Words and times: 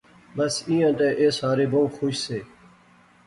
بس 0.35 0.53
ایہھاں 0.67 0.93
تے 0.97 1.07
ایہہ 1.19 1.37
سارے 1.39 1.65
بہوں 1.71 1.89
خوش 1.95 2.15
سے 2.25 2.39